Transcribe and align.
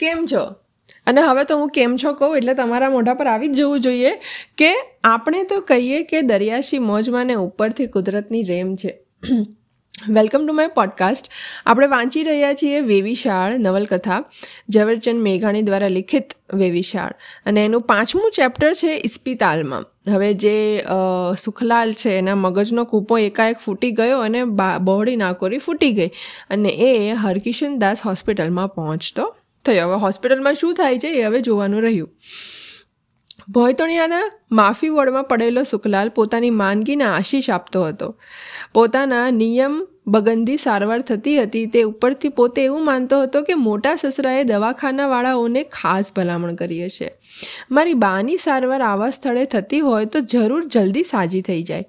કેમ 0.00 0.26
છો? 0.32 0.44
અને 1.06 1.22
હવે 1.22 1.44
તો 1.44 1.58
હું 1.58 1.68
કેમ 1.68 1.96
છો 1.96 2.12
કહું 2.12 2.36
એટલે 2.36 2.54
તમારા 2.54 2.90
મોઢા 2.90 3.14
પર 3.14 3.26
આવી 3.26 3.48
જ 3.48 3.52
જવું 3.52 3.80
જોઈએ 3.80 4.14
કે 4.58 4.70
આપણે 5.04 5.42
તો 5.44 5.60
કહીએ 5.60 6.02
કે 6.04 6.22
દરિયાશી 6.22 6.78
મોજમાં 6.78 7.26
ને 7.26 7.34
ઉપરથી 7.34 7.86
કુદરતની 7.86 8.42
રેમ 8.42 8.76
છે. 8.76 8.98
વેલકમ 10.08 10.46
ટુ 10.46 10.52
માય 10.52 10.66
પોડકાસ્ટ 10.66 11.28
આપણે 11.66 11.86
વાંચી 11.86 12.22
રહ્યા 12.22 12.54
છીએ 12.54 12.80
વેવિશાળ 12.80 13.58
નવલકથા 13.58 14.24
ઝવેરચંદ 14.70 15.22
મેઘાણી 15.22 15.62
દ્વારા 15.62 15.88
લિખિત 15.88 16.34
વેવિશાળ. 16.54 17.14
અને 17.46 17.64
એનું 17.64 17.82
પાંચમું 17.82 18.30
ચેપ્ટર 18.30 18.74
છે 18.74 18.92
ઇસ્પિતાલમાં 19.04 20.12
હવે 20.12 20.34
જે 20.34 20.84
સુખલાલ 21.38 21.92
છે, 21.92 22.10
એના 22.10 22.34
મગજનો 22.34 22.84
કૂપો 22.84 23.18
એકાએક 23.18 23.58
ફૂટી 23.58 23.90
ગયો 23.90 24.20
અને 24.20 24.44
બહોળી 24.44 25.16
નાકોરી 25.16 25.58
ફૂટી 25.58 25.92
ગઈ. 25.92 26.10
અને 26.50 26.68
એ 26.68 27.12
હરકિશન 27.12 27.78
દાસ 27.78 28.06
હોસ્પિટલમાં 28.06 28.68
પહોંચતો 28.68 29.35
થયો 29.66 29.88
હવે 29.88 29.96
હોસ્પિટલમાં 29.96 30.54
શું 30.54 30.74
થાય 30.74 30.98
છે 30.98 31.08
એ 31.08 31.24
હવે 31.24 31.40
જોવાનું 31.40 31.82
રહ્યું. 31.82 32.10
ભોયતણિયાના 33.48 34.22
માફી 34.52 34.88
વોર્ડમાં 34.88 35.24
પડેલો 35.24 35.62
સુખલાલ 35.62 36.08
પોતાની 36.08 36.50
માંદગીને 36.50 37.04
આશીષ 37.04 37.50
આપતો 37.50 37.84
હતો. 37.84 38.08
પોતાના 38.74 39.30
નિયમ 39.30 39.76
બગંદી 40.06 40.56
સારવાર 40.56 41.00
થતી 41.00 41.42
હતી. 41.42 41.66
તે 41.66 41.82
ઉપરથી 41.82 42.28
પોતે 42.28 42.64
એવું 42.64 42.84
માનતો 42.84 43.22
હતો 43.22 43.42
કે 43.42 43.54
મોટા 43.54 43.94
સસરાએ 43.94 44.42
દવાખાનાવાળાઓને 44.42 45.62
ખાસ 45.62 46.12
ભલામણ 46.16 46.54
કરી 46.54 46.84
હશે. 46.84 47.10
મારી 47.70 47.94
બાની 47.94 48.36
સારવાર 48.36 48.82
આવા 48.82 49.10
સ્થળે 49.10 49.44
થતી 49.44 49.80
હોય 49.80 50.04
તો 50.04 50.20
જરૂર 50.20 50.68
જલ્દી 50.68 51.02
સાજી 51.02 51.40
થઈ 51.40 51.62
જાય. 51.62 51.84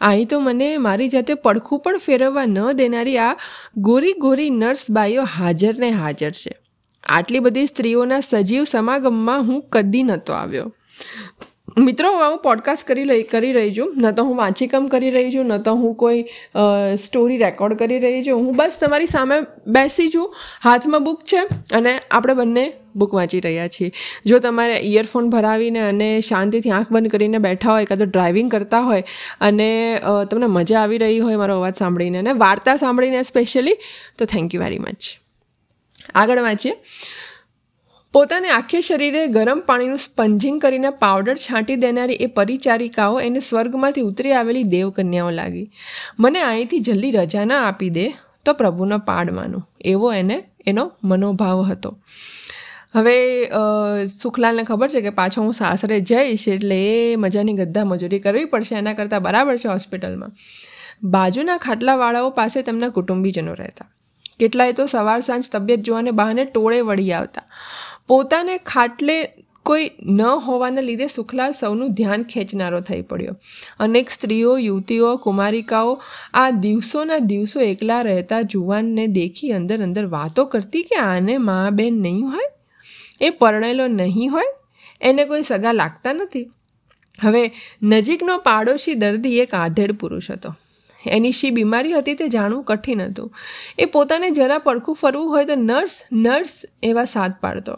અહીં 0.00 0.28
તો 0.28 0.40
મને 0.40 0.76
મારી 0.76 1.08
જાતે 1.08 1.34
પડખું 1.34 1.80
પણ 1.80 1.98
ફેરવવા 1.98 2.44
ન 2.44 2.70
દેનારી 2.72 3.18
આ 3.18 3.32
ગોરી 3.76 4.12
ગોરી 4.12 4.50
નર્સ 4.50 4.86
બાઈઓ 4.90 5.22
હાજર 5.22 5.74
ને 5.78 5.90
હાજર 5.90 6.30
છે. 6.30 6.54
આટલી 7.06 7.38
બધી 7.38 7.66
સ્ત્રીઓના 7.66 8.20
સજીવ 8.20 8.64
સમાગમમાં 8.64 9.42
હું 9.42 9.62
કદી 9.72 10.02
નહોતો 10.02 10.32
આવ્યો. 10.32 10.72
મિત્રો, 11.78 12.10
હું 12.10 12.38
પોડકાસ્ટ 12.38 12.86
કરી 12.88 13.04
રહી 13.04 13.22
કરી 13.22 13.52
રહી 13.52 13.72
છું. 13.74 13.94
ન 13.96 14.10
તો 14.10 14.24
હું 14.24 14.36
વાંચીકમ 14.36 14.86
કરી 14.86 15.10
રહી 15.10 15.30
છું, 15.30 15.46
ન 15.46 15.62
તો 15.62 15.74
હું 15.74 15.94
કોઈ 15.94 16.24
સ્ટોરી 16.94 17.36
રેકોર્ડ 17.36 17.74
કરી 17.74 17.98
રહી 17.98 18.22
છું. 18.22 18.38
હું 18.40 18.56
બસ 18.56 18.78
તમારી 18.80 19.06
સામે 19.06 19.36
બેસી 19.66 20.08
છું. 20.14 20.34
હાથમાં 20.64 21.04
બુક 21.04 21.24
છે 21.24 21.42
અને 21.76 21.92
આપણે 22.10 22.34
બંને 22.34 22.64
બુક 22.96 23.14
વાંચી 23.14 23.40
રહ્યા 23.40 23.68
છીએ. 23.68 23.90
જો 24.26 24.38
તમારે 24.38 24.78
ઇયરફોન 24.80 25.30
ભરાવીને 25.30 25.80
અને 25.80 26.08
શાંતિથી 26.20 26.70
આંખ 26.70 26.92
બંધ 26.92 27.10
કરીને 27.10 27.38
બેઠા 27.38 27.72
હોય, 27.72 27.84
કાં 27.84 27.98
તો 27.98 28.04
ડ્રાઇવિંગ 28.04 28.50
કરતા 28.50 28.80
હોય 28.80 29.04
અને 29.40 30.00
તમને 30.30 30.46
મજા 30.46 30.80
આવી 30.80 30.98
રહી 30.98 31.18
હોય 31.18 31.36
મારો 31.36 31.56
અવાજ 31.56 31.76
સાંભળીને 31.76 32.18
અને 32.18 32.32
વાર્તા 32.32 32.76
સાંભળીને 32.76 33.22
સ્પેશિયલી 33.22 33.78
તો 34.18 34.24
થેન્ક 34.24 34.54
યુ 34.54 34.62
વેરી 34.62 34.78
મચ 34.78 35.14
આગળ 36.14 36.40
વાંચીએ. 36.40 36.74
પોતાને 38.14 38.50
આખે 38.50 38.80
શરીરે 38.80 39.26
ગરમ 39.26 39.60
પાણીનું 39.60 39.98
સ્પંજિંગ 39.98 40.60
કરીને 40.60 40.90
પાવડર 40.90 41.34
છાંટી 41.36 41.76
દેનારી 41.76 42.14
એ 42.14 42.26
પરિચારિકાઓ 42.26 43.20
એને 43.20 43.40
સ્વર્ગમાંથી 43.40 44.00
ઉતરી 44.00 44.32
આવેલી 44.32 44.62
દેવકન્યાઓ 44.62 45.30
લાગી. 45.30 45.70
મને 46.20 46.40
અહીંથી 46.40 46.80
જલ્દી 46.80 47.10
રજા 47.10 47.44
ના 47.44 47.62
આપી 47.62 47.90
દે 47.90 48.06
તો 48.44 48.52
પ્રભુનો 48.52 48.98
પાડ 48.98 49.30
એવો 49.80 50.12
એને, 50.12 50.44
એનો 50.66 50.92
મનોભાવ 51.04 51.62
હતો. 51.62 51.90
હવે 52.94 53.16
સુખલાલને 54.06 54.62
ખબર 54.62 54.88
છે 54.88 55.00
કે 55.00 55.10
પાછો 55.10 55.42
હું 55.42 55.52
સાસરે 55.52 56.00
જઈશ 56.00 56.48
એટલે 56.48 56.78
એ 56.84 57.16
મજાની 57.16 57.52
ગદ્દા 57.52 57.84
મજૂરી 57.84 58.18
કરવી 58.18 58.44
પડશે, 58.44 58.74
એના 58.74 58.94
કરતાં 58.94 59.22
બરાબર 59.22 59.56
છે 59.56 59.68
હોસ્પિટલમાં. 59.68 60.32
બાજુના 61.02 61.56
ખાટલાવાળાઓ 61.56 62.30
પાસે 62.30 62.62
તેમના 62.62 62.88
કુટુંબીજનો 62.88 63.54
રહેતા. 63.54 63.88
કેટલાય 64.40 64.72
તો 64.72 64.86
સવાર 64.86 65.20
સાંજ 65.20 65.50
તબિયત 65.52 65.80
જોવાને 65.80 66.10
બહાને 66.10 66.44
ટોળે 66.44 66.80
વળી 66.80 67.12
આવતા. 67.12 67.42
પોતાને 68.08 68.58
ખાટલે 68.58 69.28
કોઈ 69.62 69.90
ન 70.02 70.22
હોવાના 70.22 70.80
લીધે 70.80 71.06
સુખલાલ 71.06 71.52
સૌનું 71.52 71.94
ધ્યાન 71.94 72.22
ખેંચનારો 72.22 72.80
થઈ 72.80 73.02
પડ્યો. 73.02 73.36
અનેક 73.80 74.10
સ્ત્રીઓ, 74.10 74.58
યુવતીઓ, 74.58 75.16
કુમારિકાઓ 75.16 76.02
આ 76.34 76.50
દિવસોના 76.50 77.18
દિવસો 77.18 77.60
એકલા 77.60 78.02
રહેતા 78.02 78.42
જુવાનને 78.42 79.06
દેખી 79.06 79.52
અંદર 79.52 79.82
અંદર 79.82 80.06
વાતો 80.06 80.44
કરતી 80.44 80.82
કે 80.82 80.96
આને 80.96 81.38
મા 81.38 81.70
બેન 81.70 81.94
નહીં 81.94 82.26
હોય? 82.26 82.50
એ 83.20 83.30
પરણેલો 83.30 83.86
નહીં 83.86 84.32
હોય? 84.32 84.44
એને 85.00 85.24
કોઈ 85.24 85.42
સગા 85.42 85.72
લાગતા 85.72 86.12
નથી? 86.12 86.50
હવે 87.22 87.50
નજીકનો 87.82 88.38
પાડોશી 88.38 88.94
દર્દી 88.94 89.38
એક 89.38 89.54
આધેડ 89.54 89.92
પુરુષ 89.92 90.30
હતો. 90.30 90.54
એની 91.08 91.32
શી 91.32 91.50
બીમારી 91.50 91.92
હતી 91.92 92.14
તે 92.14 92.28
જાણવું 92.28 92.64
કઠિન 92.64 93.02
હતું. 93.02 93.34
એ 93.78 93.84
પોતાને 93.84 94.30
જરા 94.30 94.58
પડખું 94.58 94.94
ફરવું 94.94 95.28
હોય 95.30 95.44
તો 95.44 95.54
નર્સ 95.54 96.02
નર્સ 96.12 96.62
એવા 96.82 97.04
સાથ 97.04 97.32
પાડતો. 97.40 97.72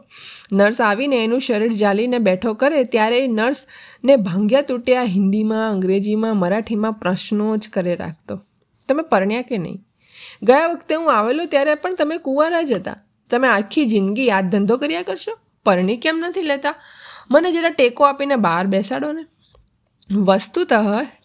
નર્સ 0.53 0.81
આવીને 0.81 1.25
એનું 1.25 1.41
શરીર 1.41 1.73
જાલીને 1.73 2.19
બેઠો 2.19 2.55
કરે 2.55 2.85
ત્યારે 2.85 3.25
એ 3.25 3.27
નર્સને 3.27 4.17
ભાંગ્યા 4.17 4.61
તૂટ્યા 4.61 5.03
હિન્દીમાં, 5.03 5.71
અંગ્રેજીમાં, 5.71 6.37
મરાઠીમાં 6.37 6.93
પ્રશ્નો 6.93 7.57
જ 7.57 7.69
કરે 7.73 7.95
રાખતો. 7.95 8.41
તમે 8.89 9.03
પરણ્યા 9.03 9.43
કે 9.43 9.59
નહીં? 9.59 9.85
ગયા 10.43 10.67
વખતે 10.67 10.95
હું 10.95 11.19
આવેલો 11.19 11.45
ત્યારે 11.45 11.75
પણ 11.75 11.95
તમે 11.95 12.19
કુંવારા 12.19 12.63
જ 12.63 12.73
હતા. 12.73 12.97
તમે 13.31 13.49
આખી 13.49 13.85
જિંદગી 13.85 14.27
યાદ 14.27 14.51
ધંધો 14.51 14.77
કર્યા 14.77 15.03
કરશો? 15.03 15.39
પરણી 15.65 15.97
કેમ 15.97 16.23
નથી 16.29 16.43
લેતા? 16.43 16.75
મને 17.31 17.53
જરા 17.53 17.69
ટેકો 17.69 18.05
આપીને 18.05 18.37
બહાર 18.37 18.67
બેસાડો 18.67 19.13
ને. 19.13 19.27
વસ્તુતઃ 20.15 20.73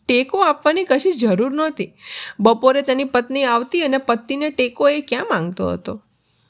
ટેકો 0.08 0.40
આપવાની 0.40 0.84
કશી 0.84 1.12
જરૂર 1.12 1.54
નહોતી. 1.54 1.94
બપોરે 2.40 2.82
તેની 2.82 3.04
પત્ની 3.04 3.44
આવતી 3.44 3.82
અને 3.82 3.98
પતિને 3.98 4.50
ટેકો 4.50 4.90
એ 4.90 5.02
ક્યાં 5.02 5.26
માંગતો 5.26 5.70
હતો? 5.70 6.04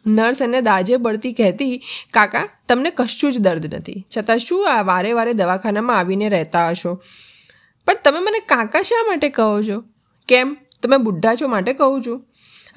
નર્સ 0.07 0.41
એને 0.41 0.61
દાજે 0.61 0.97
બળતી 0.97 1.33
કહેતી, 1.33 1.81
કાકા, 2.13 2.47
તમને 2.69 2.89
કશું 2.89 3.31
જ 3.31 3.37
દર્દ 3.39 3.75
નથી. 3.75 4.05
છતાં 4.17 4.37
શું 4.37 4.71
આ 4.71 4.81
વારે 4.81 5.13
વારે 5.13 5.33
દવાખાનામાં 5.33 5.99
આવીને 5.99 6.29
રહેતા 6.29 6.69
હશો? 6.69 7.01
પણ 7.85 7.97
તમે 8.03 8.19
મને 8.19 8.39
કાકા 8.39 8.81
શા 8.81 9.05
માટે 9.07 9.29
કહો 9.29 9.63
છો? 9.63 9.83
કેમ? 10.27 10.57
તમે 10.83 10.97
બુઢા 10.97 11.35
છો 11.35 11.47
માટે 11.47 11.73
કહું 11.73 12.03
છું. 12.05 12.25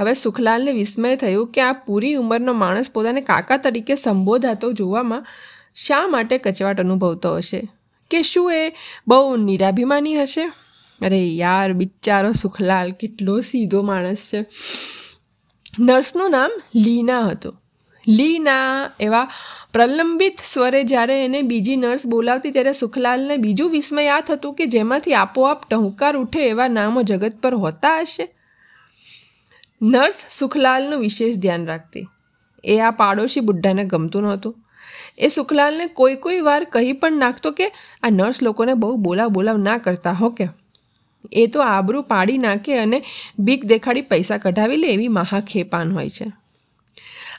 હવે 0.00 0.14
સુખલાલને 0.14 0.72
વિસ્મય 0.72 1.16
થયું 1.16 1.46
કે 1.46 1.60
આ 1.60 1.72
પૂરી 1.72 2.14
ઉંમરનો 2.14 2.52
માણસ 2.52 2.90
પોતાને 2.90 3.20
કાકા 3.20 3.56
તરીકે 3.56 3.94
સંબોધાતો 3.94 4.72
જોવામાં 4.72 5.26
શા 5.74 6.06
માટે 6.06 6.38
કચવાટ 6.38 6.80
અનુભવતો 6.80 7.36
હશે? 7.36 7.68
કે 8.10 8.22
શું 8.22 8.52
એ 8.52 8.72
બહુ 9.08 9.36
નિરાભિમાની 9.36 10.16
હશે? 10.16 10.52
અરે 11.02 11.26
યાર, 11.26 11.72
બિચારો 11.72 12.32
સુખલાલ 12.32 12.90
કેટલો 12.90 13.40
સીધો 13.40 13.82
માણસ 13.82 14.16
છે. 14.16 14.46
નર્સનું 15.78 16.30
નામ 16.30 16.50
લીના 16.74 17.20
હતું. 17.20 17.62
લીના 18.08 18.90
એવા 19.00 19.28
પ્રલંબિત 19.72 20.36
સ્વરે 20.44 20.82
જ્યારે 20.82 21.24
એને 21.24 21.42
બીજી 21.42 21.76
નર્સ 21.76 22.06
બોલાવતી 22.06 22.50
ત્યારે 22.50 22.72
સુખલાલને 22.72 23.36
બીજું 23.36 23.70
વિસ્મયાત 23.70 24.30
હતું 24.30 24.54
કે 24.54 24.66
જેમાંથી 24.66 25.14
આપોઆપ 25.14 25.60
ટહુકાર 25.70 26.16
ઉઠે 26.16 26.48
એવા 26.48 26.68
નામો 26.68 27.02
જગત 27.02 27.40
પર 27.42 27.54
હોતા 27.54 28.00
હશે. 28.00 28.34
નર્સ 29.82 30.24
સુખલાલનું 30.30 31.00
વિશેષ 31.00 31.36
ધ્યાન 31.36 31.66
રાખતી. 31.66 32.08
એ 32.64 32.78
આ 32.78 32.90
પાડોશી 32.90 33.40
બુઢ્ઢાને 33.40 33.84
ગમતું 33.84 34.22
નહોતું. 34.22 34.54
એ 35.18 35.28
સુખલાલને 35.28 35.86
કોઈ 35.86 36.16
કોઈ 36.16 36.40
વાર 36.40 36.64
કહી 36.64 36.92
પણ 36.92 37.12
નાખતો 37.12 37.50
કે 37.50 37.68
આ 38.02 38.10
નર્સ 38.10 38.42
લોકોને 38.42 38.74
બહુ 38.74 38.96
બોલાવ 38.96 39.28
બોલાવ 39.28 39.56
ના 39.56 39.78
કરતા, 39.78 40.12
હો 40.12 40.30
કે. 40.30 40.48
એ 41.32 41.46
તો 41.46 41.60
આબરૂ 41.60 42.02
પાડી 42.02 42.38
નાખે 42.38 42.78
અને 42.78 43.02
બીક 43.38 43.64
દેખાડી 43.64 44.02
પૈસા 44.02 44.36
કઢાવી 44.36 44.76
લે 44.76 44.88
એવી 44.88 45.08
મહાખેપાન 45.08 45.92
હોય 45.92 46.10
છે. 46.10 46.32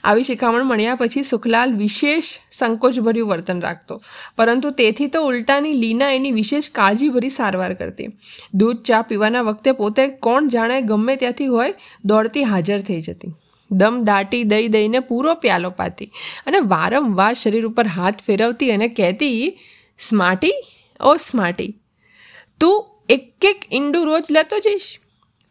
આવી 0.03 0.23
શિખામણ 0.23 0.63
મળ્યા 0.63 0.95
પછી 0.95 1.23
સુખલાલ 1.23 1.75
વિશેષ 1.75 2.23
સંકોચભર્યું 2.51 3.27
વર્તન 3.27 3.61
રાખતો. 3.61 4.01
પરંતુ 4.35 4.69
તેથી 4.69 5.07
તો 5.07 5.21
ઉલટાની 5.21 5.73
લીના 5.73 6.11
એની 6.11 6.31
વિશેષ 6.31 6.69
કાળજીભરી 6.69 7.29
સારવાર 7.29 7.73
કરતી. 7.73 8.07
દૂધ, 8.53 8.83
ચા 8.83 9.01
પીવાના 9.01 9.41
વખતે 9.41 9.71
પોતે 9.71 10.07
કોણ 10.07 10.47
જાણે 10.47 10.81
ગમે 10.81 11.15
ત્યાંથી 11.15 11.45
હોય, 11.45 11.73
દોડતી 12.05 12.43
હાજર 12.43 12.79
થઈ 12.79 13.01
જતી. 13.01 13.31
દમ, 13.71 14.03
દાટી, 14.03 14.43
દઈ, 14.43 14.67
દઈને 14.67 14.99
પૂરો 14.99 15.33
પ્યાલો 15.33 15.69
પાતી. 15.69 16.11
અને 16.45 16.57
વારંવાર 16.59 17.33
શરીર 17.33 17.65
ઉપર 17.65 17.87
હાથ 17.87 18.21
ફેરવતી 18.27 18.71
અને 18.71 18.87
કહેતી, 18.87 19.59
સ્માર્ટી? 19.99 20.53
ઓ 20.99 21.15
સ્માર્ટી, 21.15 21.77
તું 22.59 22.96
એક 23.09 23.45
એક 23.45 23.65
ઈંડું 23.73 24.05
રોજ 24.05 24.23
લેતો 24.31 24.59
જઈશ? 24.59 24.99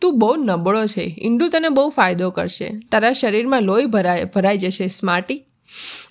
તું 0.01 0.19
બહુ 0.19 0.37
નબળો 0.37 0.87
છે. 0.87 1.17
ઈંડું 1.23 1.51
તને 1.51 1.69
બહુ 1.69 1.89
ફાયદો 1.89 2.31
કરશે. 2.31 2.73
તારા 2.93 3.13
શરીરમાં 3.13 3.63
લોહી 3.63 3.87
ભરાય, 3.87 4.25
ભરાઈ 4.25 4.59
જશે. 4.59 4.89
સ્માર્ટી 4.89 5.45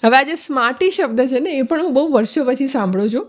હવે 0.06 0.18
આ 0.18 0.24
જે 0.24 0.36
સ્માર્ટી 0.36 0.92
શબ્દ 0.92 1.22
છે 1.28 1.40
ને, 1.40 1.50
એ 1.50 1.62
પણ 1.62 1.82
હું 1.82 1.94
બહુ 1.94 2.08
વર્ષો 2.08 2.44
પછી 2.44 2.68
સાંભળું 2.68 3.10
છું. 3.10 3.28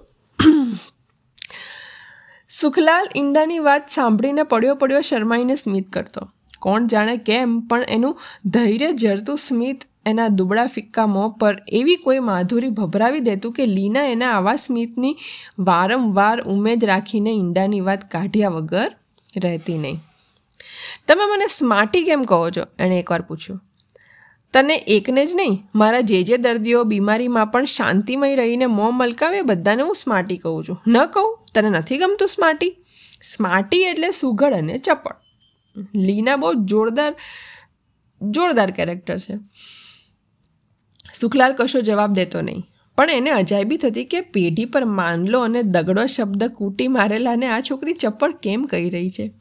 સુખલાલ 2.51 3.07
ઈંડાની 3.17 3.59
વાત 3.59 3.89
સાંભળીને 3.89 4.43
પડ્યો 4.43 4.75
પડ્યો 4.75 5.01
શરમાઈને 5.01 5.55
સ્મિત 5.55 5.91
કરતો. 5.91 6.31
કોણ 6.59 6.87
જાણે 6.87 7.17
કેમ, 7.17 7.61
પણ 7.61 7.83
એનું 7.83 8.21
ધૈર્ય 8.47 8.93
જરતું 8.93 9.39
સ્મિત 9.39 9.81
એના 10.07 10.29
દુબળા 10.29 10.67
ફિક્કા 10.67 11.07
મોં 11.07 11.31
પર 11.31 11.63
એવી 11.69 11.97
કોઈ 11.97 12.19
માધુરી 12.19 12.69
ભભરાવી 12.69 13.21
દેતું 13.21 13.53
કે 13.53 13.65
લીના 13.65 14.03
એના 14.03 14.33
આવા 14.33 14.57
સ્મિતની 14.57 15.17
વારંવાર 15.59 16.43
ઉમેદ 16.43 16.85
રાખીને 16.85 17.31
ઈંડાની 17.31 17.81
વાત 17.81 18.11
કાઢ્યા 18.11 18.49
વગર 18.49 18.97
રહેતી 19.43 19.79
નહીં. 19.79 19.99
તમે 21.09 21.33
મને 21.33 21.47
સ્માર્ટી 21.47 22.05
કેમ 22.05 22.23
કહો 22.23 22.51
છો? 22.51 22.63
એણે 22.79 22.99
એકવાર 22.99 23.23
પૂછ્યું. 23.23 23.63
તને 24.53 24.77
એકને 24.77 25.27
જ 25.27 25.35
નહીં, 25.35 25.65
મારા 25.75 26.01
જે 26.01 26.23
જે 26.23 26.37
દર્દીઓ 26.37 26.85
બીમારીમાં 26.85 27.47
પણ 27.47 27.65
શાંતિમય 27.65 28.35
રહીને 28.35 28.67
મોં 28.67 28.95
મલકાવે, 28.95 29.43
બધાને 29.43 29.83
હું 29.83 29.95
સ્માર્ટી 29.95 30.37
કહું 30.37 30.65
છું. 30.65 30.79
ન 30.87 31.07
કહું, 31.07 31.39
તને 31.55 31.71
નથી 31.71 31.99
ગમતું 31.99 32.29
સ્માર્ટી? 32.29 32.77
સ્માર્ટી 33.23 33.83
એટલે 33.83 34.11
સુઘડ 34.11 34.53
અને 34.53 34.79
ચપળ. 34.79 35.15
લીના 35.95 36.37
બહુ 36.37 36.55
જોરદાર 36.55 37.15
જોરદાર 38.23 38.71
કેરેક્ટર 38.71 39.19
છે. 39.19 39.35
સુખલાલ 41.21 41.53
કશો 41.53 41.81
જવાબ 41.81 42.13
દેતો 42.13 42.41
નહીં. 42.41 42.65
પણ 42.97 43.11
એને 43.11 43.31
અજાયબી 43.31 43.77
થતી 43.77 44.05
કે 44.05 44.21
પેઢી 44.21 44.65
પર 44.65 44.85
માનલો 44.85 45.41
અને 45.41 45.63
દગડો 45.63 46.07
શબ્દ 46.07 46.45
કૂટી 46.45 46.89
મારેલાને 46.89 47.47
આ 47.47 47.61
છોકરી 47.61 47.93
ચપ્પળ 47.93 48.33
કેમ 48.33 48.65
કહી 48.65 48.91
રહી 48.91 49.11
છે? 49.11 49.33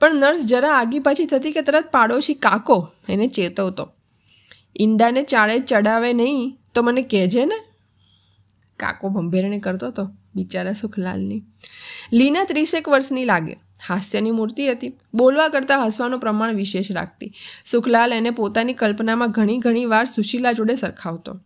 પણ 0.00 0.14
નર્સ 0.14 0.44
જરા 0.46 0.72
આગી 0.72 0.98
પાછી 0.98 1.26
થતી 1.26 1.52
કે 1.52 1.62
તરત 1.62 1.90
પાડોશી 1.90 2.34
કાકો 2.34 2.88
એને 3.08 3.26
ચેતવતો. 3.26 3.88
ઈંડાને 4.80 5.22
ચાળે 5.22 5.58
ચડાવે 5.58 6.12
નહીં 6.12 6.58
તો 6.74 6.82
મને 6.82 7.02
કહેજે 7.02 7.44
ને. 7.44 7.66
કાકો 8.76 9.08
ભંભેરણી 9.08 9.60
કરતો 9.60 9.86
હતો. 9.86 10.10
બિચારા 10.36 10.72
સુખલાલની. 10.72 11.42
લીના 12.12 12.44
ત્રીસેક 12.44 12.88
વર્ષની 12.88 13.24
લાગે. 13.24 13.56
હાસ્યની 13.88 14.30
મૂર્તિ 14.30 14.68
હતી. 14.70 14.92
બોલવા 15.14 15.48
કરતાં 15.48 15.86
હસવાનું 15.86 16.20
પ્રમાણ 16.20 16.54
વિશેષ 16.54 16.92
રાખતી. 16.92 17.32
સુખલાલ 17.64 18.12
એને 18.12 18.30
પોતાની 18.30 18.72
કલ્પનામાં 18.72 19.30
ઘણી 19.30 19.58
ઘણી 19.58 19.84
વાર 19.84 20.04
સુશીલા 20.04 20.52
જોડે 20.52 20.74
સરખાવતો. 20.74 21.36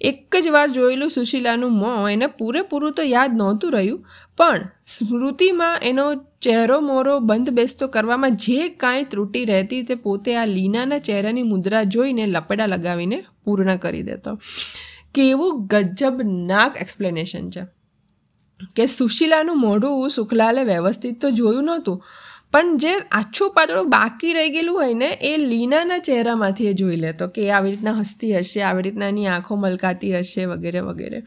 એક 0.00 0.36
જ 0.42 0.48
વાર 0.48 0.68
જોયેલું 0.68 1.10
સુશીલાનું 1.10 1.72
મોં 1.72 2.10
એને 2.10 2.26
પૂરેપૂરું 2.26 2.92
તો 2.92 3.02
યાદ 3.02 3.36
નહોતું 3.36 3.72
રહ્યું, 3.72 4.04
પણ 4.36 4.68
સ્મૃતિમાં 4.86 5.80
એનો 5.82 6.04
ચહેરો 6.14 6.80
મોરો 6.80 7.18
બંધ 7.20 7.50
બેસતો 7.50 7.88
કરવામાં 7.88 8.36
જે 8.36 8.68
કાંઈ 8.68 9.04
ત્રુટી 9.04 9.44
રહેતી 9.44 9.82
તે 9.82 9.94
પોતે 9.94 10.36
આ 10.36 10.44
લીનાના 10.44 10.98
ચહેરાની 10.98 11.42
મુદ્રા 11.42 11.82
જોઈને 11.84 12.26
લપેડા 12.26 12.66
લગાવીને 12.66 13.24
પૂર્ણ 13.44 13.76
કરી 13.76 14.02
દેતો. 14.02 14.38
કેવું 15.14 15.66
ગજબનાક 15.66 16.76
એક્સપ્લેનેશન 16.76 17.50
છે. 17.50 17.77
કે 18.76 18.86
સુશીલાનું 18.86 19.60
મોઢું 19.60 20.10
સુખલાલે 20.10 20.64
વ્યવસ્થિત 20.64 21.20
તો 21.20 21.30
જોયું 21.30 21.64
નહોતું, 21.64 22.04
પણ 22.52 22.76
જે 22.76 22.88
આછું 23.12 23.50
પાતળું 23.50 23.90
બાકી 23.90 24.32
રહી 24.32 24.48
ગયેલું 24.48 24.76
હોય 24.76 24.94
ને, 24.94 25.06
એ 25.06 25.36
લીનાના 25.36 25.98
ચહેરામાંથી 25.98 26.66
એ 26.66 26.72
જોઈ 26.72 26.96
લેતો 26.96 27.28
કે 27.28 27.50
આવી 27.50 27.70
રીતના 27.70 27.92
હસતી 27.92 28.36
હશે, 28.36 28.62
આવી 28.62 28.82
રીતના 28.82 29.06
એની 29.06 29.26
આંખો 29.26 29.56
મલકાતી 29.56 30.18
હશે 30.18 30.44
વગેરે 30.44 30.80
વગેરે. 30.80 31.22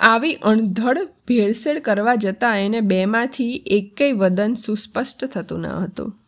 આવી 0.00 0.34
અણધડ 0.34 0.98
ભેળસેળ 1.28 1.78
કરવા 1.78 2.14
જતાં 2.14 2.60
એને 2.60 2.80
બેમાંથી 2.80 3.62
એકેય 3.66 4.12
વદન 4.12 4.54
સુસ્પષ્ટ 4.54 5.24
થતું 5.24 5.60
ન 5.60 5.66
હતું. 5.66 6.20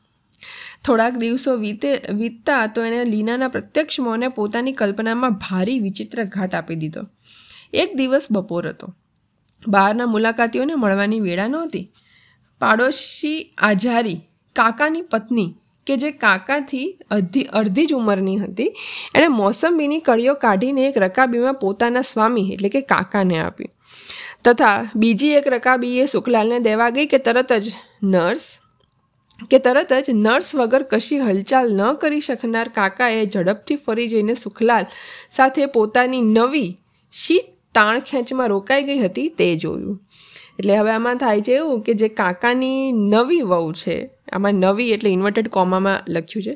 થોડાક 0.84 1.14
દિવસો 1.14 1.56
વીતે, 1.56 2.00
વીતતા 2.14 2.66
તો 2.66 2.82
એણે 2.82 3.04
લીનાના 3.04 3.48
પ્રત્યક્ષ 3.48 4.00
મોને 4.00 4.28
પોતાની 4.28 4.72
કલ્પનામાં 4.72 5.32
ભારી 5.32 5.78
વિચિત્ર 5.78 6.24
ઘાટ 6.24 6.54
આપી 6.54 6.74
દીધો. 6.74 7.00
એક 7.72 7.96
દિવસ 7.96 8.28
બપોર 8.30 8.68
હતો. 8.68 8.94
બહારના 9.62 10.06
મુલાકાતીઓને 10.06 10.74
મળવાની 10.74 11.20
વેળા 11.20 11.46
નહોતી. 11.46 11.84
પાડોશી 12.60 13.38
આઝારી 13.58 14.18
કાકાની 14.56 15.06
પત્ની 15.10 15.48
કે 15.86 15.96
જે 15.96 16.10
કાકાથી 16.18 16.86
અડધી 17.10 17.46
અડધી 17.52 17.86
જ 17.86 17.94
ઉંમરની 17.94 18.36
હતી, 18.38 18.70
એણે 19.14 19.28
મોસંબીની 19.30 20.00
કળીઓ 20.00 20.34
કાઢીને 20.34 20.86
એક 20.88 20.96
રકાબીમાં 20.96 21.54
પોતાના 21.54 22.02
સ્વામી 22.02 22.46
એટલે 22.52 22.68
કે 22.68 22.80
કાકાને 22.84 23.40
આપી. 23.40 23.70
તથા 24.44 24.76
બીજી 24.96 25.32
એક 25.32 25.46
રકાબીએ 25.46 26.06
સુખલાલને 26.06 26.58
દેવા 26.60 26.90
ગઈ 26.90 27.06
કે 27.06 27.18
તરત 27.18 27.52
જ 27.58 27.74
નર્સ, 28.04 28.46
કે 29.50 29.58
તરત 29.58 29.92
જ 30.00 30.16
નર્સ 30.16 30.54
વગર 30.54 30.84
કશી 30.90 31.20
હલચાલ 31.20 31.68
ન 31.72 31.82
કરી 31.94 32.20
શકનાર 32.20 32.68
કાકાએ 32.68 33.22
ઝડપથી 33.26 33.76
ફરી 33.76 34.08
જઈને 34.08 34.34
સુખલાલ 34.34 34.86
સાથે 35.30 35.66
પોતાની 35.66 36.24
નવી 36.30 36.70
શી 37.12 37.42
તાણ 37.76 38.04
ખેંચમાં 38.08 38.50
રોકાઈ 38.54 38.86
ગઈ 38.88 39.00
હતી 39.04 39.28
તે 39.38 39.48
જોયું. 39.62 39.96
એટલે 40.58 40.76
હવે 40.76 40.92
આમાં 40.92 41.18
થાય 41.22 41.46
છે 41.46 41.54
એવું 41.60 41.80
કે 41.86 41.94
જે 42.00 42.08
કાકાની 42.20 42.82
નવી 43.14 43.40
વહુ 43.50 43.72
છે, 43.80 43.96
આમાં 44.32 44.62
નવી 44.64 44.90
એટલે 44.94 45.10
ઇન્વર્ટેડ 45.16 45.48
કોમામાં 45.56 45.98
લખ્યું 46.14 46.44
છે, 46.46 46.54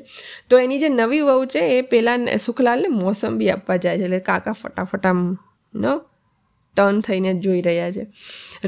તો 0.49 0.61
એની 0.63 0.79
જે 0.83 0.89
નવી 0.91 1.23
વહુ 1.27 1.43
છે 1.53 1.61
એ 1.73 1.81
પહેલાં 1.91 2.23
સુખલાલને 2.45 2.89
મોસંબી 2.93 3.51
આપવા 3.55 3.77
જાય 3.83 3.99
છે 3.99 4.07
એટલે 4.07 4.21
કાકા 4.29 4.55
ફટાફટ 4.61 5.05
આમ, 5.11 5.19
ન, 5.73 5.85
ટર્ન 6.77 7.01
થઈને 7.05 7.31
જોઈ 7.43 7.61
રહ્યા 7.67 7.91
છે. 7.91 8.03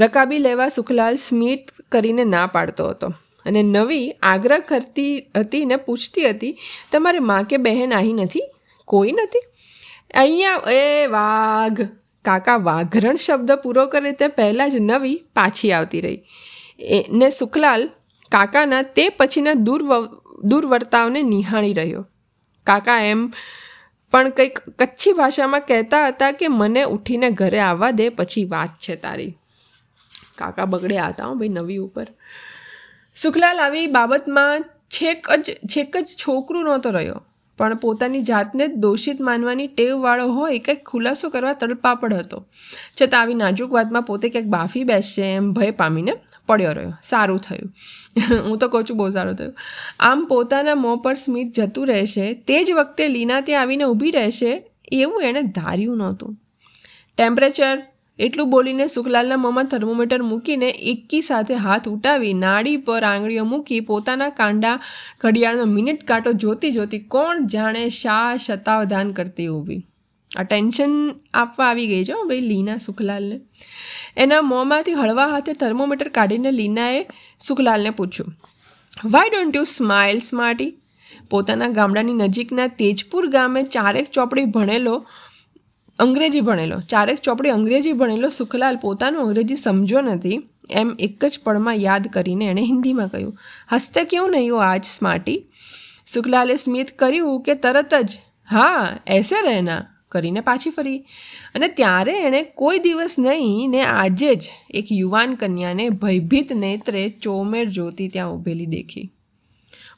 રકાબી 0.03 0.41
લેવા 0.45 0.69
સુખલાલ 0.77 1.17
સ્મિત 1.25 1.73
કરીને 1.91 2.23
ના 2.25 2.45
પાડતો 2.55 2.87
હતો 2.91 3.09
અને 3.45 3.61
નવી 3.69 4.05
આગ્રહ 4.31 4.61
કરતી 4.69 5.13
હતી 5.39 5.65
ને 5.71 5.77
પૂછતી 5.87 6.27
હતી, 6.29 6.53
તમારે 6.91 7.25
માં 7.31 7.49
કે 7.49 7.57
બહેન 7.65 7.97
અહીં 7.99 8.23
નથી? 8.25 8.45
કોઈ 8.87 9.17
નથી? 9.17 9.45
અહીંયા 10.21 10.77
એ 10.77 11.07
વાઘ 11.15 11.83
કાકા 12.25 12.57
વાઘરણ 12.67 13.19
શબ્દ 13.25 13.59
પૂરો 13.63 13.85
કરે 13.87 14.13
તે 14.21 14.27
પહેલાં 14.37 14.73
જ 14.73 14.81
નવી 14.91 15.17
પાછી 15.35 15.71
આવતી 15.71 16.01
રહી. 16.01 16.19
એને 16.97 17.29
સુખલાલ 17.39 17.83
કાકાના 18.31 18.83
તે 18.97 19.05
પછીના 19.17 19.57
દૂર 19.67 19.83
દૂરવર્તાવને 20.49 21.21
નિહાળી 21.33 21.73
રહ્યો. 21.73 22.03
કાકા 22.63 22.99
એમ 23.11 23.21
પણ 24.13 24.33
કંઈક 24.37 24.59
કચ્છી 24.79 25.13
ભાષામાં 25.13 25.67
કહેતા 25.69 26.03
હતા 26.07 26.31
કે 26.39 26.49
મને 26.49 26.83
ઉઠીને 26.95 27.29
ઘરે 27.39 27.61
આવવા 27.69 27.91
દે 27.99 28.09
પછી 28.09 28.45
વાત 28.45 28.79
છે 28.79 28.95
તારી. 28.95 29.31
કાકા 30.37 30.65
બગડ્યા 30.65 31.09
હતા 31.09 31.27
હું 31.27 31.39
ભાઈ 31.39 31.55
નવી 31.57 31.79
ઉપર. 31.79 32.07
સુખલાલ 33.15 33.59
આવી 33.59 33.87
બાબતમાં 33.87 34.65
છેક 34.89 35.29
જ 35.45 35.55
છેક 35.71 35.97
જ 35.97 36.07
છોકરું 36.23 36.63
નહોતો 36.63 36.89
રહ્યો. 36.89 37.21
પણ 37.57 37.75
પોતાની 37.75 38.21
જાતને 38.21 38.67
જ 38.67 38.71
દોષિત 38.71 39.21
માનવાની 39.21 39.67
ટેવવાળો 39.67 40.27
હોય, 40.27 40.59
કંઈક 40.59 40.85
ખુલાસો 40.85 41.29
કરવા 41.29 41.53
તડપાપડ 41.53 42.13
હતો. 42.13 42.45
છતાં 43.01 43.21
આવી 43.21 43.33
નાજુક 43.33 43.71
વાતમાં 43.71 44.01
પોતે 44.01 44.29
ક્યાંક 44.29 44.47
બાફી 44.47 44.83
બેસશે 44.83 45.21
એમ 45.21 45.51
ભય 45.51 45.71
પામીને 45.71 46.13
પડ્યો 46.47 46.71
રહ્યો. 46.71 46.93
સારું 47.03 47.39
થયું. 47.39 47.73
હું 48.49 48.57
તો 48.57 48.67
કહું 48.67 48.83
છું 48.83 48.97
બહુ 48.97 49.09
સારું 49.09 49.35
થયું. 49.35 49.55
આમ 49.99 50.25
પોતાના 50.25 50.75
મોં 50.75 50.97
પર 50.97 51.13
સ્મિત 51.13 51.59
જતું 51.59 51.87
રહેશે, 51.87 52.33
તે 52.33 52.63
જ 52.63 52.71
વખતે 52.71 53.07
લીના 53.07 53.41
ત્યાં 53.41 53.61
આવીને 53.61 53.83
ઊભી 53.83 54.11
રહેશે, 54.11 54.63
એવું 54.91 55.21
એણે 55.23 55.41
ધાર્યું 55.41 55.97
નહોતું. 55.97 56.37
ટેમ્પરેચર 57.17 57.92
એટલું 58.25 58.49
બોલીને 58.49 58.85
સુખલાલના 58.87 59.37
મોંમાં 59.37 59.69
થર્મોમીટર 59.71 60.21
મૂકીને 60.23 60.69
એકી 60.91 61.21
સાથે 61.21 61.55
હાથ 61.63 61.87
ઉટાવી 61.89 62.33
નાડી 62.33 62.75
પર 62.87 63.03
આંગળીઓ 63.03 63.45
મૂકી 63.45 63.79
પોતાના 63.89 64.29
કાંડા 64.39 64.75
ઘડિયાળનો 65.21 65.65
મિનિટ 65.71 66.03
કાંટો 66.03 66.35
જોતી 66.43 66.71
જોતી 66.71 67.01
કોણ 67.07 67.47
જાણે 67.47 67.83
શા 67.99 68.37
શતાવધાન 68.37 69.11
કરતી 69.11 69.47
ઊભી. 69.47 69.81
આ 70.31 70.43
ટેન્શન 70.43 70.93
આપવા 71.33 71.67
આવી 71.69 71.87
ગઈ 71.87 72.03
છે 72.03 72.21
ભાઈ 72.21 72.39
લીના 72.41 72.77
સુખલાલને. 72.77 73.41
એના 74.17 74.41
મોંમાંથી 74.43 74.93
હળવા 74.93 75.27
હાથે 75.27 75.53
થર્મોમીટર 75.53 76.09
કાઢીને 76.09 76.51
લીનાએ 76.51 77.03
સુખલાલને 77.39 77.89
પૂછ્યું 77.89 79.11
why 79.11 79.29
don't 79.29 79.55
you 79.55 79.67
smile 79.71 80.19
smarty 80.19 80.71
પોતાના 81.29 81.69
ગામડાની 81.69 82.13
નજીકના 82.13 82.67
તેજપુર 82.79 83.27
ગામે 83.27 83.61
ચારેક 83.71 84.09
ચોપડી 84.11 84.45
ભણેલો 84.45 84.95
અંગ્રેજી 85.99 86.41
ભણેલો. 86.41 86.79
ચારેક 86.89 87.19
ચોપડી 87.19 87.49
અંગ્રેજી 87.49 87.93
ભણેલો. 87.93 88.29
સુખલાલ 88.29 88.75
પોતાનું 88.75 89.21
અંગ્રેજી 89.21 89.55
સમજો 89.55 90.01
નથી. 90.01 90.41
એમ 90.71 90.91
એક 90.99 91.25
જ 91.25 91.39
પળમાં 91.43 91.75
યાદ 91.75 92.07
કરીને 92.07 92.45
એણે 92.45 92.61
હિન્દીમાં 92.61 93.07
કહ્યું, 93.07 93.37
હસ્તે 93.71 94.03
કેવું 94.03 94.31
નહીં 94.31 94.61
આજ 94.63 94.83
સ્માર્ટી? 94.83 95.43
સુખલાલે 96.07 96.55
સ્મિત 96.55 96.91
કર્યું 96.91 97.41
કે 97.41 97.55
તરત 97.55 97.93
જ, 97.93 98.17
હા, 98.51 98.99
એસે 99.07 99.41
રહેના, 99.41 99.85
કરીને 100.09 100.39
પાછી 100.39 100.69
ફરી. 100.69 100.97
અને 101.55 101.67
ત્યારે 101.67 102.11
એણે 102.11 102.43
કોઈ 102.43 102.79
દિવસ 102.79 103.15
નહીં, 103.19 103.69
ને 103.69 103.81
આજે 103.81 104.35
જ 104.35 104.49
એક 104.69 104.85
યુવાન 104.91 105.35
કન્યાને 105.35 105.89
ભયભીત 105.89 106.53
નેત્રે 106.53 107.09
ચોમેર 107.09 107.65
જોતી 107.65 108.07
ત્યાં 108.07 108.33
ઊભેલી 108.33 108.65
દેખી. 108.65 109.11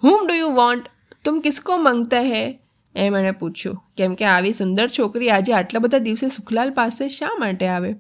Whom 0.04 0.28
do 0.28 0.34
you 0.34 0.48
want? 0.48 0.86
તુમ 1.26 1.40
કિસકો 1.40 1.78
માંગતા 1.78 2.22
હૈ? 2.22 2.65
એમ 2.96 3.16
એણે 3.16 3.32
પૂછ્યું, 3.32 3.84
કેમ 3.98 4.14
કે 4.14 4.26
આવી 4.26 4.54
સુંદર 4.54 4.88
છોકરી 4.88 5.30
આજે 5.30 5.54
આટલા 5.54 5.80
બધા 5.80 5.98
દિવસે 5.98 6.30
સુખલાલ 6.30 6.74
પાસે 6.74 7.10
શા 7.10 7.36
માટે 7.40 7.68
આવે? 7.68 7.96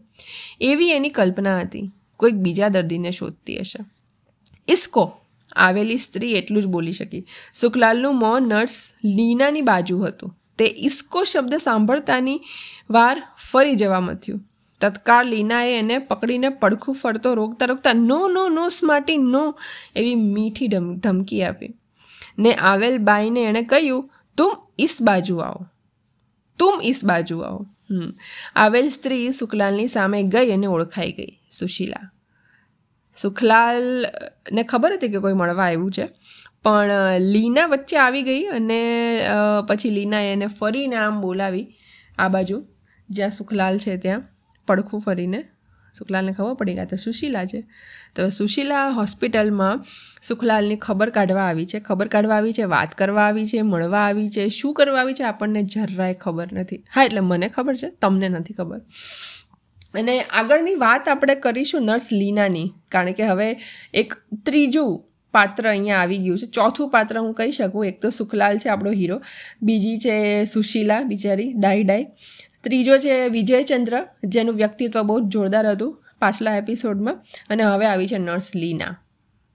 એવી 0.61 0.89
એની 0.89 1.09
કલ્પના 1.09 1.59
હતી. 1.59 1.89
કોઈક 2.17 2.33
બીજા 2.33 2.67
દર્દીને 2.67 3.11
શોધતી 3.11 3.59
હશે. 3.59 3.83
ઇસ્કો, 4.67 5.13
આવેલી 5.55 5.97
સ્ત્રી 5.97 6.31
એટલું 6.31 6.63
જ 6.63 6.65
બોલી 6.65 6.91
શકી. 6.91 7.25
સુખલાલનું 7.53 8.19
મોં 8.19 8.41
નર્સ 8.41 8.93
લીનાની 9.05 9.61
બાજુ 9.61 9.99
હતું. 9.99 10.37
તે 10.57 10.65
ઇસ્કો 10.65 11.23
શબ્દ 11.23 11.55
સાંભળતાની 11.55 12.41
વાર 12.89 13.23
ફરી 13.51 13.75
જવા 13.75 13.99
મથ્યું. 13.99 14.41
તત્કાળ 14.81 15.25
લીનાએ 15.25 15.79
એને 15.79 15.97
પકડીને 15.97 16.49
પડખું 16.49 16.95
ફરતો 16.95 17.33
રોકતા 17.33 17.65
રોકતા 17.65 17.93
નો 17.93 18.27
નો 18.27 18.49
નો, 18.49 18.69
સ્માર્ટી, 18.69 19.17
નો 19.17 19.55
એવી 19.95 20.15
મીઠી 20.15 20.67
ધમકી 20.97 21.43
આપી. 21.43 21.69
ને 22.39 22.53
આવેલ 22.53 22.97
બાઈને 22.97 23.43
એણે 23.43 23.61
કહ્યું 23.61 24.09
તુમ 24.37 24.51
ઇસ 24.79 24.97
બાજુ 25.01 25.37
આવો. 25.37 25.65
તુમ 26.59 26.81
ઇસ 26.83 26.99
બાજુ 27.05 27.39
આવો. 27.39 27.61
આવેલ 28.55 28.89
સ્ત્રી 28.89 29.31
સુખલાલની 29.31 29.87
સામે 29.87 30.23
ગઈ 30.23 30.51
અને 30.51 30.67
ઓળખાઈ 30.67 31.11
ગઈ, 31.11 31.33
સુશીલા. 31.51 32.05
સુખલાલને 33.17 34.63
ખબર 34.63 34.93
હતી 34.93 35.07
કે 35.07 35.19
કોઈ 35.19 35.33
મળવા 35.33 35.65
આવ્યું 35.65 35.91
છે, 35.91 36.05
પણ 36.63 36.91
લીના 37.19 37.65
વચ્ચે 37.65 37.97
આવી 37.97 38.23
ગઈ 38.23 38.43
અને 38.51 38.79
પછી 39.67 39.89
લીનાએ 39.89 40.31
એને 40.33 40.47
ફરીને 40.59 40.95
આમ 40.95 41.21
બોલાવી, 41.21 41.67
આ 42.17 42.27
બાજુ, 42.27 42.57
જ્યાં 43.09 43.29
સુખલાલ 43.29 43.77
છે 43.77 43.97
ત્યાં, 43.97 44.23
પડખું 44.67 45.01
ફરીને. 45.01 45.39
સુખલાલને 45.97 46.31
ખબર 46.31 46.53
પડી 46.53 46.73
ગયા 46.73 46.85
તો 46.85 46.95
સુશીલા 46.95 47.45
છે. 47.45 47.67
તો 48.15 48.29
સુશીલા 48.29 48.89
હોસ્પિટલમાં 48.89 49.83
સુખલાલની 50.21 50.75
ખબર 50.75 51.09
કાઢવા 51.09 51.41
આવી 51.41 51.65
છે. 51.65 51.79
ખબર 51.79 52.07
કાઢવા 52.07 52.35
આવી 52.35 52.53
છે, 52.53 52.63
વાત 52.63 52.95
કરવા 52.95 53.21
આવી 53.21 53.47
છે, 53.47 53.61
મળવા 53.61 53.99
આવી 53.99 54.29
છે. 54.29 54.49
શું 54.49 54.73
કરવા 54.73 54.99
આવી 54.99 55.13
છે 55.13 55.23
આપણને 55.23 55.63
જરાય 55.63 56.13
ખબર 56.13 56.53
નથી. 56.53 56.83
હા, 56.95 57.03
એટલે 57.03 57.19
મને 57.19 57.49
ખબર 57.49 57.75
છે, 57.75 57.89
તમને 58.01 58.29
નથી 58.29 58.53
ખબર. 58.53 58.81
અને 59.95 60.21
આગળની 60.21 60.75
વાત 60.75 61.09
આપણે 61.09 61.35
કરીશું 61.35 61.81
નર્સ 61.81 62.09
લીનાની, 62.13 62.71
કારણ 62.89 63.11
કે 63.11 63.23
હવે 63.23 63.59
એક 63.93 64.13
ત્રીજું 64.45 65.05
પાત્ર 65.31 65.69
અહીંયા 65.69 65.97
આવી 65.97 66.17
ગયું 66.17 66.37
છે. 66.37 66.45
ચોથું 66.45 66.89
પાત્ર 66.89 67.19
હું 67.19 67.33
કહી 67.33 67.51
શકું, 67.51 67.85
એક 67.85 68.01
તો 68.01 68.09
સુખલાલ 68.09 68.57
છે 68.57 68.69
આપણો 68.69 68.91
હીરો, 68.91 69.21
બીજી 69.61 69.97
છે 69.97 70.45
સુશીલા 70.45 71.01
બિચારી 71.01 71.53
ડાઈ 71.53 71.83
ડાઈ 71.83 72.05
ત્રીજો 72.65 72.97
છે 72.97 73.15
વિજયચંદ્ર, 73.29 73.95
જેનું 74.25 74.55
વ્યક્તિત્વ 74.55 75.01
બહુ 75.01 75.19
જ 75.19 75.31
જોરદાર 75.33 75.65
હતું 75.67 75.91
પાછલા 76.21 76.55
એપિસોડમાં. 76.57 77.21
અને 77.49 77.63
હવે 77.63 77.85
આવી 77.85 78.07
છે 78.07 78.19
નર્સ 78.19 78.51
લીના. 78.55 78.93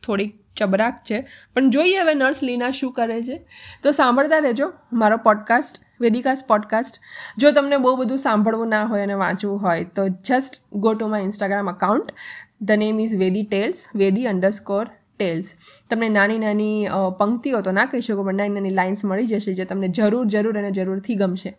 થોડીક 0.03 0.33
ચબરાક 0.57 0.97
છે. 1.05 1.19
પણ 1.55 1.71
જોઈએ 1.71 1.99
હવે 1.99 2.15
નર્સ 2.15 2.43
લીના 2.43 2.71
શું 2.71 2.93
કરે 2.93 3.23
છે. 3.23 3.37
તો 3.83 3.91
સાંભળતા 3.91 4.39
રહેજો 4.39 4.73
મારો 4.93 5.17
પોડકાસ્ટ 5.17 5.81
વેદિકાસ 6.01 6.45
પોડકાસ્ટ 6.49 7.01
જો 7.39 7.51
તમને 7.53 7.77
બહુ 7.77 7.97
બધું 7.97 8.19
સાંભળવું 8.19 8.69
ના 8.69 8.85
હોય 8.85 9.03
અને 9.03 9.17
વાંચવું 9.23 9.59
હોય, 9.63 9.85
તો 9.97 10.03
just 10.09 10.61
go 10.75 10.95
to 10.95 11.09
my 11.09 11.23
Instagram 11.23 11.71
account 11.71 12.15
the 12.63 12.81
name 12.83 13.01
is 13.01 13.17
Vedi 13.17 13.47
tales 13.51 13.83
Vedi 13.95 14.27
underscore 14.27 14.87
tales 15.19 15.55
તમને 15.91 16.09
નાની 16.09 16.39
નાની 16.39 16.79
પંક્તિઓ 17.19 17.61
તો 17.61 17.73
ના 17.73 17.87
કહી 17.87 18.01
શકો, 18.01 18.23
પણ 18.25 18.35
નાની 18.35 18.55
નાની 18.55 18.75
લાઇન્સ 18.75 19.05
મળી 19.05 19.27
જશે 19.27 19.55
જે 19.55 19.65
તમને 19.65 19.89
જરૂર 19.99 20.25
જરૂર 20.27 20.59
અને 20.59 20.71
જરૂરથી 20.71 21.15
ગમશે. 21.15 21.53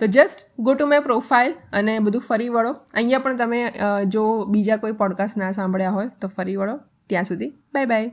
તો 0.00 0.06
just 0.06 0.46
go 0.58 0.74
to 0.74 0.86
my 0.86 1.00
profile 1.00 1.52
અને 1.72 1.98
બધું 1.98 2.22
ફરી 2.28 2.48
વળો. 2.48 2.72
અહીંયા 2.94 3.18
પણ 3.18 3.36
તમે 3.36 3.60
જો 4.06 4.24
બીજા 4.44 4.76
કોઈ 4.76 4.92
પોડકાસ્ટ 4.92 5.36
ના 5.36 5.52
સાંભળ્યા 5.52 5.90
હોય 5.90 6.10
તો 6.20 6.28
ફરી 6.36 6.56
વળો. 6.56 6.76
ત્યાં 7.06 7.24
સુધી 7.24 7.48
બાય 7.74 7.86
બાય 7.86 8.10